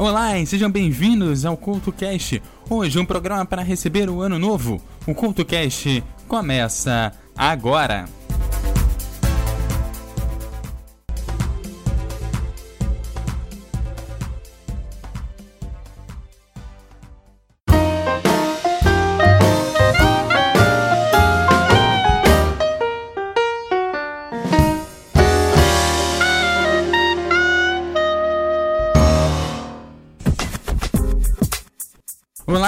Olá 0.00 0.38
e 0.38 0.46
sejam 0.46 0.70
bem-vindos 0.70 1.44
ao 1.44 1.58
CultoCast. 1.58 2.42
Hoje 2.70 2.98
um 2.98 3.04
programa 3.04 3.44
para 3.44 3.60
receber 3.60 4.08
o 4.08 4.22
ano 4.22 4.38
novo. 4.38 4.80
O 5.06 5.14
CultoCast 5.14 6.02
começa 6.26 7.12
agora. 7.36 8.06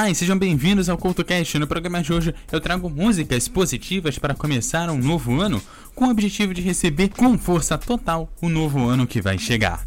Olá 0.03 0.11
e 0.11 0.17
sejam 0.17 0.37
bem-vindos 0.37 0.89
ao 0.89 0.99
CultoCast. 0.99 1.61
No 1.61 1.67
programa 1.69 2.03
de 2.03 2.13
hoje 2.13 2.35
eu 2.51 2.61
trago 2.61 2.91
músicas 2.91 3.47
positivas 3.47 4.19
para 4.19 4.35
começar 4.35 4.91
um 4.91 4.99
novo 4.99 5.41
ano, 5.41 5.63
com 5.95 6.07
o 6.07 6.11
objetivo 6.11 6.53
de 6.53 6.61
receber 6.61 7.11
com 7.11 7.39
força 7.39 7.79
total 7.79 8.29
o 8.41 8.49
novo 8.49 8.89
ano 8.89 9.07
que 9.07 9.23
vai 9.23 9.39
chegar. 9.39 9.87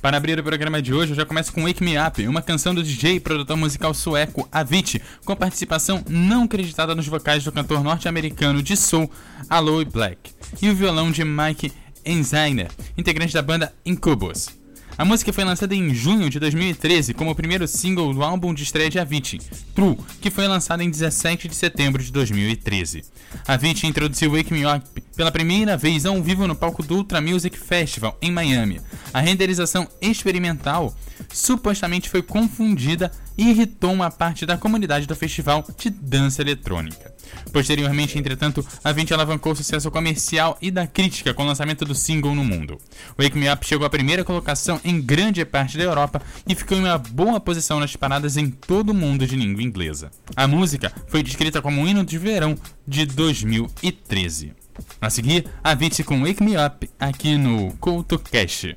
Para 0.00 0.16
abrir 0.16 0.40
o 0.40 0.42
programa 0.42 0.82
de 0.82 0.92
hoje, 0.92 1.12
eu 1.12 1.16
já 1.16 1.24
começo 1.24 1.52
com 1.52 1.62
Wake 1.62 1.84
Me 1.84 1.94
Up, 1.96 2.26
uma 2.26 2.42
canção 2.42 2.74
do 2.74 2.82
DJ 2.82 3.14
e 3.14 3.20
produtor 3.20 3.56
musical 3.56 3.94
sueco 3.94 4.48
Avicii, 4.50 5.00
com 5.24 5.36
participação 5.36 6.02
não 6.08 6.42
acreditada 6.42 6.96
nos 6.96 7.06
vocais 7.06 7.44
do 7.44 7.52
cantor 7.52 7.84
norte-americano 7.84 8.60
de 8.60 8.76
soul 8.76 9.08
Aloe 9.48 9.84
Black, 9.84 10.32
e 10.60 10.68
o 10.68 10.74
violão 10.74 11.12
de 11.12 11.24
Mike 11.24 11.72
Enziner, 12.04 12.72
integrante 12.98 13.32
da 13.32 13.40
banda 13.40 13.72
Incubus. 13.86 14.61
A 14.98 15.06
música 15.06 15.32
foi 15.32 15.42
lançada 15.42 15.74
em 15.74 15.94
junho 15.94 16.28
de 16.28 16.38
2013 16.38 17.14
como 17.14 17.30
o 17.30 17.34
primeiro 17.34 17.66
single 17.66 18.12
do 18.12 18.22
álbum 18.22 18.52
de 18.52 18.62
estreia 18.62 18.90
de 18.90 18.98
Avicii, 18.98 19.40
True, 19.74 19.96
que 20.20 20.30
foi 20.30 20.46
lançado 20.46 20.82
em 20.82 20.90
17 20.90 21.48
de 21.48 21.54
setembro 21.54 22.02
de 22.02 22.12
2013. 22.12 23.02
Avicii 23.48 23.88
introduziu 23.88 24.32
Wake 24.32 24.52
Me 24.52 24.66
Up 24.66 25.00
pela 25.16 25.32
primeira 25.32 25.78
vez 25.78 26.04
ao 26.04 26.22
vivo 26.22 26.46
no 26.46 26.54
palco 26.54 26.82
do 26.82 26.96
Ultra 26.96 27.22
Music 27.22 27.58
Festival 27.58 28.16
em 28.20 28.30
Miami. 28.30 28.80
A 29.14 29.20
renderização 29.20 29.88
experimental 30.00 30.94
supostamente 31.32 32.10
foi 32.10 32.22
confundida 32.22 33.10
e 33.36 33.48
irritou 33.48 33.92
uma 33.92 34.10
parte 34.10 34.44
da 34.44 34.58
comunidade 34.58 35.06
do 35.06 35.16
festival 35.16 35.64
de 35.78 35.88
dança 35.88 36.42
eletrônica. 36.42 37.11
Posteriormente, 37.52 38.18
entretanto, 38.18 38.64
a 38.82 38.92
20 38.92 39.14
alavancou 39.14 39.52
o 39.52 39.56
sucesso 39.56 39.90
comercial 39.90 40.56
e 40.60 40.70
da 40.70 40.86
crítica 40.86 41.34
com 41.34 41.42
o 41.42 41.46
lançamento 41.46 41.84
do 41.84 41.94
single 41.94 42.34
no 42.34 42.44
mundo. 42.44 42.78
Wake 43.18 43.36
Me 43.36 43.50
Up 43.50 43.66
chegou 43.66 43.86
à 43.86 43.90
primeira 43.90 44.24
colocação 44.24 44.80
em 44.84 45.00
grande 45.00 45.44
parte 45.44 45.76
da 45.76 45.84
Europa 45.84 46.22
e 46.46 46.54
ficou 46.54 46.78
em 46.78 46.80
uma 46.80 46.98
boa 46.98 47.40
posição 47.40 47.78
nas 47.78 47.94
paradas 47.96 48.36
em 48.36 48.50
todo 48.50 48.90
o 48.90 48.94
mundo 48.94 49.26
de 49.26 49.36
língua 49.36 49.62
inglesa. 49.62 50.10
A 50.34 50.46
música 50.46 50.92
foi 51.08 51.22
descrita 51.22 51.60
como 51.60 51.80
um 51.80 51.86
hino 51.86 52.04
de 52.04 52.18
verão 52.18 52.56
de 52.86 53.06
2013. 53.06 54.52
A 55.00 55.10
seguir, 55.10 55.46
a 55.62 55.74
20 55.74 56.04
com 56.04 56.24
Wake 56.24 56.42
Me 56.42 56.56
Up 56.56 56.88
aqui 56.98 57.36
no 57.36 57.72
CoutoCast. 57.78 58.76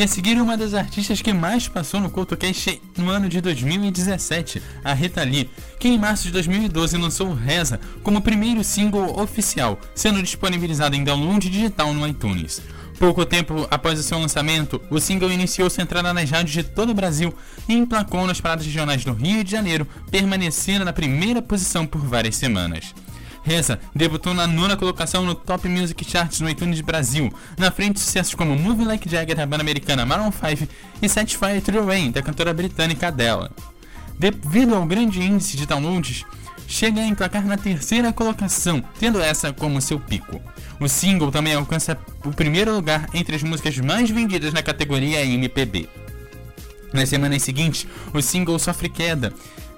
E 0.00 0.02
a 0.02 0.08
seguir, 0.08 0.40
uma 0.40 0.56
das 0.56 0.72
artistas 0.72 1.20
que 1.20 1.30
mais 1.30 1.68
passou 1.68 2.00
no 2.00 2.08
CoutoCast 2.08 2.80
no 2.96 3.10
ano 3.10 3.28
de 3.28 3.38
2017, 3.38 4.62
a 4.82 4.94
Rita 4.94 5.22
Lee, 5.22 5.50
que 5.78 5.88
em 5.88 5.98
março 5.98 6.22
de 6.22 6.32
2012 6.32 6.96
lançou 6.96 7.34
Reza 7.34 7.78
como 8.02 8.22
primeiro 8.22 8.64
single 8.64 9.20
oficial, 9.20 9.78
sendo 9.94 10.22
disponibilizado 10.22 10.96
em 10.96 11.04
download 11.04 11.50
digital 11.50 11.92
no 11.92 12.08
iTunes. 12.08 12.62
Pouco 12.98 13.26
tempo 13.26 13.68
após 13.70 14.00
o 14.00 14.02
seu 14.02 14.18
lançamento, 14.18 14.80
o 14.88 14.98
single 14.98 15.30
iniciou 15.30 15.68
sua 15.68 15.82
entrada 15.82 16.14
nas 16.14 16.30
rádios 16.30 16.54
de 16.54 16.62
todo 16.62 16.92
o 16.92 16.94
Brasil 16.94 17.34
e 17.68 17.74
emplacou 17.74 18.26
nas 18.26 18.40
paradas 18.40 18.64
regionais 18.64 19.04
do 19.04 19.12
Rio 19.12 19.44
de 19.44 19.50
Janeiro, 19.50 19.86
permanecendo 20.10 20.82
na 20.82 20.94
primeira 20.94 21.42
posição 21.42 21.86
por 21.86 22.00
várias 22.00 22.36
semanas. 22.36 22.94
Reza 23.50 23.80
debutou 23.92 24.32
na 24.32 24.46
nona 24.46 24.76
colocação 24.76 25.24
no 25.24 25.34
Top 25.34 25.68
Music 25.68 26.08
Charts 26.08 26.38
no 26.38 26.48
iTunes 26.48 26.80
Brasil, 26.82 27.34
na 27.58 27.72
frente 27.72 27.94
de 27.94 28.00
sucessos 28.00 28.36
como 28.36 28.54
Move 28.54 28.84
Like 28.84 29.10
Jagger 29.10 29.34
da 29.34 29.44
banda 29.44 29.64
americana 29.64 30.06
Maroon 30.06 30.30
5 30.30 30.68
e 31.02 31.60
to 31.60 31.72
the 31.72 31.80
Rain 31.80 32.12
da 32.12 32.22
cantora 32.22 32.54
britânica 32.54 33.08
Adele. 33.08 33.48
Devido 34.16 34.76
ao 34.76 34.86
grande 34.86 35.20
índice 35.20 35.56
de 35.56 35.66
downloads, 35.66 36.24
chega 36.68 37.00
a 37.00 37.06
emplacar 37.08 37.44
na 37.44 37.56
terceira 37.56 38.12
colocação, 38.12 38.84
tendo 39.00 39.20
essa 39.20 39.52
como 39.52 39.80
seu 39.80 39.98
pico. 39.98 40.40
O 40.78 40.86
single 40.88 41.32
também 41.32 41.52
alcança 41.52 41.98
o 42.24 42.30
primeiro 42.30 42.72
lugar 42.72 43.08
entre 43.12 43.34
as 43.34 43.42
músicas 43.42 43.76
mais 43.78 44.08
vendidas 44.10 44.52
na 44.54 44.62
categoria 44.62 45.24
MPB. 45.24 45.88
Nas 46.92 47.08
semanas 47.08 47.42
seguintes, 47.42 47.84
o 48.14 48.22
single 48.22 48.60
sofre 48.60 48.88
queda, 48.88 49.32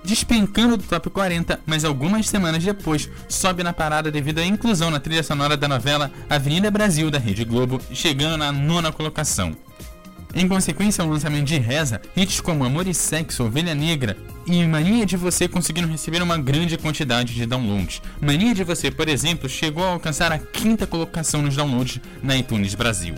despencando 0.04 0.76
do 0.76 0.84
top 0.84 1.10
40, 1.10 1.60
mas 1.66 1.84
algumas 1.84 2.28
semanas 2.28 2.62
depois 2.62 3.08
sobe 3.28 3.62
na 3.62 3.72
parada 3.72 4.10
devido 4.10 4.38
à 4.38 4.44
inclusão 4.44 4.90
na 4.90 5.00
trilha 5.00 5.22
sonora 5.22 5.56
da 5.56 5.68
novela 5.68 6.10
Avenida 6.28 6.70
Brasil 6.70 7.10
da 7.10 7.18
Rede 7.18 7.44
Globo, 7.44 7.80
chegando 7.92 8.36
na 8.36 8.52
nona 8.52 8.92
colocação. 8.92 9.56
Em 10.34 10.48
consequência 10.48 11.02
ao 11.02 11.10
lançamento 11.10 11.44
de 11.44 11.58
Reza, 11.58 12.00
hits 12.16 12.40
como 12.40 12.64
Amor 12.64 12.88
e 12.88 12.94
Sexo, 12.94 13.44
Ovelha 13.44 13.74
Negra 13.74 14.16
e 14.46 14.66
Mania 14.66 15.04
de 15.04 15.14
Você 15.14 15.46
conseguiram 15.46 15.88
receber 15.88 16.22
uma 16.22 16.38
grande 16.38 16.78
quantidade 16.78 17.34
de 17.34 17.44
downloads. 17.44 18.00
Mania 18.18 18.54
de 18.54 18.64
Você, 18.64 18.90
por 18.90 19.08
exemplo, 19.08 19.46
chegou 19.46 19.84
a 19.84 19.90
alcançar 19.90 20.32
a 20.32 20.38
quinta 20.38 20.86
colocação 20.86 21.42
nos 21.42 21.54
downloads 21.54 22.00
na 22.22 22.34
iTunes 22.34 22.74
Brasil. 22.74 23.14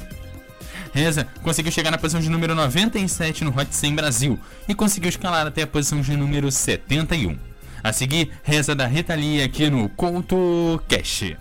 Reza 0.95 1.27
conseguiu 1.43 1.73
chegar 1.73 1.91
na 1.91 1.99
posição 1.99 2.21
de 2.21 2.31
número 2.31 2.55
97 2.55 3.43
no 3.43 3.51
Hot 3.51 3.67
100 3.69 3.97
Brasil 3.97 4.39
e 4.69 4.75
conseguiu 4.77 5.09
escalar 5.09 5.45
até 5.45 5.63
a 5.63 5.67
posição 5.67 6.01
de 6.01 6.17
número 6.17 6.53
71. 6.53 7.37
A 7.83 7.93
seguir, 7.93 8.31
Reza 8.45 8.77
da 8.77 8.87
Rita 8.87 9.13
Lee 9.13 9.43
aqui 9.43 9.69
no 9.69 9.89
Couto 9.89 10.81
Cash. 10.89 11.35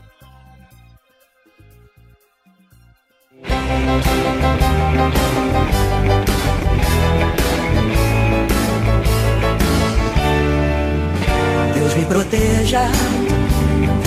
Deus 11.76 11.94
me 11.94 12.06
proteja 12.06 12.88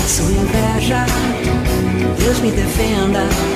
sua 0.08 0.32
inveja, 0.32 1.06
Deus 2.18 2.40
me 2.40 2.50
defenda 2.50 3.55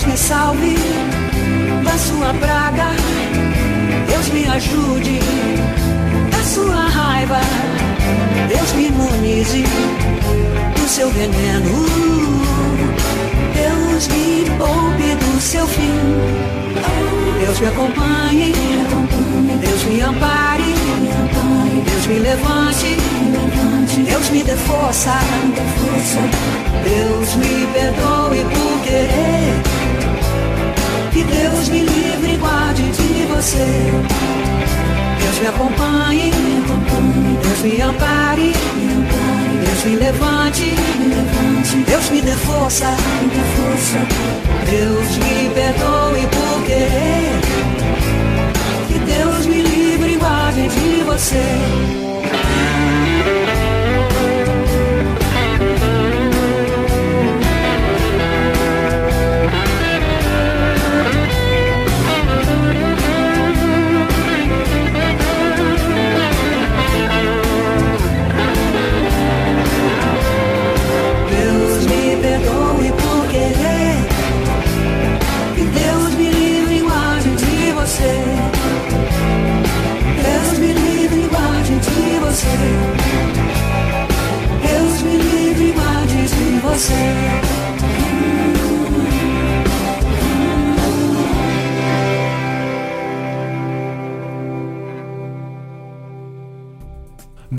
Deus 0.00 0.12
me 0.12 0.16
salve 0.16 0.76
da 1.84 1.98
sua 1.98 2.32
praga. 2.32 2.86
Deus 4.08 4.28
me 4.30 4.46
ajude 4.46 5.20
da 6.30 6.42
sua 6.42 6.88
raiva. 6.88 7.40
Deus 8.48 8.72
me 8.72 8.86
imunize 8.86 9.62
do 10.74 10.88
seu 10.88 11.10
veneno. 11.10 11.84
Deus 13.52 14.08
me 14.08 14.46
poupe 14.56 15.14
do 15.16 15.38
seu 15.38 15.66
fim. 15.66 15.92
Deus 17.44 17.60
me 17.60 17.66
acompanhe. 17.66 18.54
Deus 19.60 19.84
me 19.84 20.00
ampare. 20.00 20.74
Deus 21.84 22.06
me 22.06 22.18
levante. 22.20 22.96
Deus 24.08 24.30
me 24.30 24.42
dê 24.44 24.56
força. 24.56 25.18
Deus 26.84 27.34
me 27.34 27.66
perdoe 27.74 28.44
por 28.44 28.80
querer. 28.82 29.69
Que 31.20 31.26
Deus 31.26 31.68
me 31.68 31.80
livre 31.80 32.32
e 32.32 32.36
guarde 32.38 32.82
de 32.82 33.26
você. 33.26 33.66
Deus 35.20 35.38
me 35.38 35.46
acompanhe. 35.48 36.30
Deus 37.42 37.60
me 37.62 37.82
ampare. 37.82 38.54
Deus 39.66 39.84
me 39.84 39.96
levante. 39.96 40.74
Deus 41.86 42.10
me 42.10 42.22
dê 42.22 42.32
força. 42.32 42.96
Deus 44.70 45.16
me 45.18 45.50
perdoe 45.50 46.26
por 46.28 46.64
querer. 46.64 47.32
Que 48.88 48.98
Deus 49.00 49.44
me 49.44 49.60
livre 49.60 50.14
e 50.14 50.16
guarde 50.16 50.68
de 50.68 51.02
você. 51.04 51.44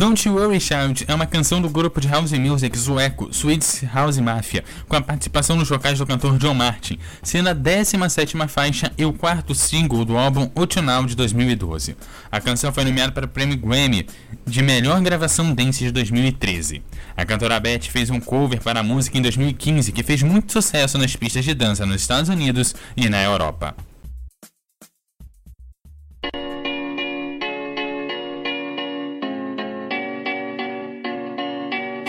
Don't 0.01 0.27
Worry 0.27 0.59
Child 0.59 1.05
é 1.07 1.13
uma 1.13 1.27
canção 1.27 1.61
do 1.61 1.69
grupo 1.69 2.01
de 2.01 2.07
house 2.07 2.31
music 2.31 2.75
sueco 2.75 3.31
Swedish 3.31 3.83
House 3.83 4.17
Mafia, 4.17 4.63
com 4.87 4.95
a 4.95 5.01
participação 5.01 5.55
nos 5.55 5.69
vocais 5.69 5.99
do 5.99 6.07
cantor 6.07 6.39
John 6.39 6.55
Martin, 6.55 6.97
sendo 7.21 7.49
a 7.49 7.53
17ª 7.53 8.47
faixa 8.47 8.91
e 8.97 9.05
o 9.05 9.13
quarto 9.13 9.53
single 9.53 10.03
do 10.03 10.17
álbum 10.17 10.49
Autumnal 10.55 11.05
de 11.05 11.15
2012. 11.15 11.95
A 12.31 12.41
canção 12.41 12.73
foi 12.73 12.83
nomeada 12.83 13.11
para 13.11 13.27
o 13.27 13.29
prêmio 13.29 13.55
Grammy 13.55 14.07
de 14.43 14.63
melhor 14.63 14.99
gravação 15.01 15.53
dance 15.53 15.83
de 15.83 15.91
2013. 15.91 16.81
A 17.15 17.23
cantora 17.23 17.59
Beth 17.59 17.83
fez 17.83 18.09
um 18.09 18.19
cover 18.19 18.59
para 18.59 18.79
a 18.79 18.83
música 18.83 19.19
em 19.19 19.21
2015 19.21 19.91
que 19.91 20.01
fez 20.01 20.23
muito 20.23 20.51
sucesso 20.51 20.97
nas 20.97 21.15
pistas 21.15 21.45
de 21.45 21.53
dança 21.53 21.85
nos 21.85 22.01
Estados 22.01 22.27
Unidos 22.27 22.73
e 22.97 23.07
na 23.07 23.21
Europa. 23.21 23.75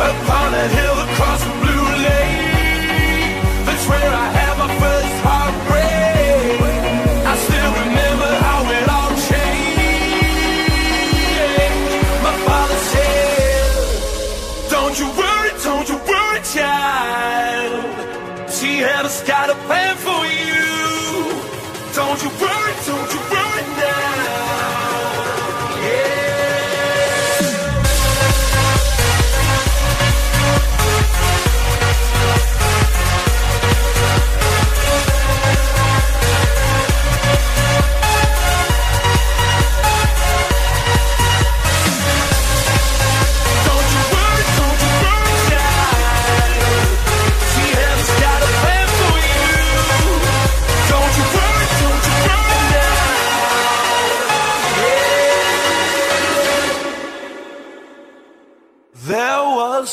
Upon 0.00 0.54
a 0.54 0.68
hill 0.68 0.97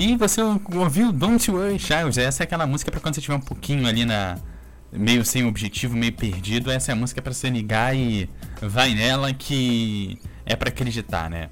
E 0.00 0.16
você 0.16 0.40
ouviu 0.40 1.12
Don't 1.12 1.50
Worry 1.50 1.78
Child? 1.78 2.18
Essa 2.18 2.42
é 2.42 2.44
aquela 2.44 2.66
música 2.66 2.90
pra 2.90 2.98
quando 2.98 3.16
você 3.16 3.20
estiver 3.20 3.36
um 3.36 3.40
pouquinho 3.40 3.86
ali 3.86 4.06
na. 4.06 4.38
meio 4.90 5.22
sem 5.26 5.44
objetivo, 5.44 5.94
meio 5.94 6.14
perdido. 6.14 6.70
Essa 6.70 6.92
é 6.92 6.94
a 6.94 6.96
música 6.96 7.20
pra 7.20 7.34
você 7.34 7.50
ligar 7.50 7.94
e 7.94 8.26
vai 8.62 8.94
nela 8.94 9.30
que 9.34 10.18
é 10.46 10.56
pra 10.56 10.70
acreditar, 10.70 11.28
né? 11.28 11.50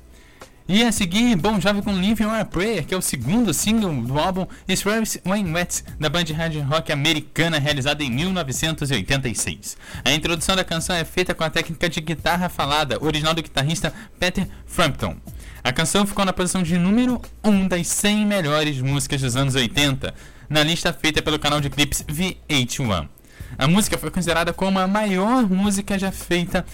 E 0.67 0.83
a 0.83 0.91
seguir, 0.91 1.37
Bon 1.37 1.61
Jovi 1.61 1.83
com 1.83 1.93
Living 1.93 2.25
on 2.25 2.33
a 2.33 2.43
Prayer, 2.43 2.87
que 2.87 2.95
é 2.95 2.97
o 2.97 3.03
segundo 3.03 3.53
single 3.53 3.93
do 4.03 4.19
álbum 4.19 4.47
Israel's 4.67 5.19
When 5.27 5.53
Wet, 5.53 5.85
da 6.01 6.09
band 6.09 6.33
hard 6.35 6.57
rock 6.71 6.91
americana 6.91 7.59
realizada 7.59 8.03
em 8.03 8.11
1986. 8.11 9.77
A 10.03 10.13
introdução 10.13 10.57
da 10.57 10.65
canção 10.65 10.97
é 10.97 11.05
feita 11.05 11.35
com 11.35 11.45
a 11.45 11.51
técnica 11.51 11.87
de 11.87 12.01
guitarra 12.01 12.49
falada, 12.49 13.03
original 13.05 13.35
do 13.35 13.43
guitarrista 13.43 13.93
Peter 14.19 14.49
Frampton. 14.65 15.19
A 15.63 15.73
canção 15.73 16.07
ficou 16.07 16.25
na 16.25 16.33
posição 16.33 16.63
de 16.63 16.79
número 16.79 17.21
1 17.43 17.69
das 17.69 17.87
100 17.89 18.27
melhores 18.27 18.81
músicas 18.81 19.21
dos 19.21 19.37
anos 19.37 19.55
80, 19.55 20.15
na 20.49 20.63
lista 20.63 20.93
feita 20.93 21.21
pelo 21.21 21.39
canal 21.39 21.61
de 21.61 21.69
clipes 21.69 22.05
VH1. 22.05 23.09
A 23.57 23.67
música 23.67 23.99
foi 23.99 24.11
considerada 24.11 24.53
como 24.53 24.79
a 24.79 24.87
maior 24.87 25.49
música 25.49 25.99
já 25.99 26.13
feita 26.13 26.65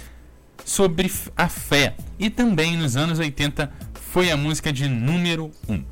sobre 0.65 1.11
a 1.37 1.49
fé 1.49 1.95
e 2.19 2.31
também 2.31 2.77
nos 2.77 2.97
anos 2.97 3.19
80 3.19 3.71
foi 4.13 4.31
a 4.31 4.37
música 4.37 4.73
de 4.73 4.89
número 4.89 5.51
1. 5.69 5.85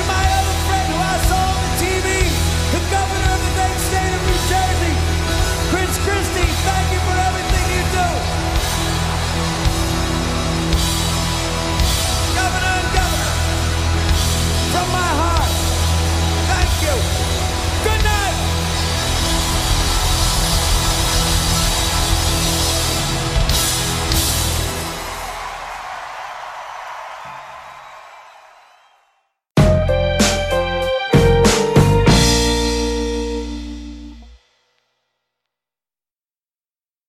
to 0.02 0.08
my 0.08 0.42
own 0.46 0.51